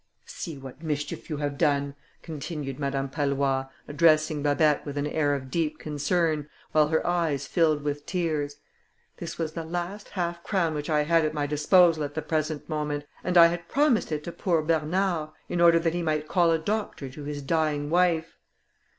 "See 0.25 0.57
what 0.57 0.81
mischief 0.81 1.29
you 1.29 1.37
have 1.37 1.59
done," 1.59 1.93
continued 2.23 2.79
Madame 2.79 3.07
Pallois, 3.07 3.67
addressing 3.87 4.41
Babet 4.41 4.83
with 4.83 4.97
an 4.97 5.05
air 5.05 5.35
of 5.35 5.51
deep 5.51 5.77
concern, 5.77 6.49
while 6.71 6.87
her 6.87 7.05
eyes 7.05 7.45
filled 7.45 7.83
with 7.83 8.07
tears. 8.07 8.55
"This 9.17 9.37
was 9.37 9.51
the 9.53 9.63
last 9.63 10.09
half 10.09 10.41
crown 10.41 10.73
which 10.73 10.89
I 10.89 11.03
had 11.03 11.23
at 11.23 11.35
my 11.35 11.45
disposal 11.45 12.03
at 12.03 12.15
the 12.15 12.23
present 12.23 12.67
moment, 12.67 13.05
and 13.23 13.37
I 13.37 13.45
had 13.45 13.69
promised 13.69 14.11
it 14.11 14.23
to 14.23 14.31
poor 14.31 14.63
Bernard, 14.63 15.29
in 15.47 15.61
order 15.61 15.77
that 15.77 15.93
he 15.93 16.01
might 16.01 16.27
call 16.27 16.49
a 16.49 16.57
doctor 16.57 17.07
to 17.07 17.23
his 17.25 17.43
dying 17.43 17.91
wife." 17.91 18.39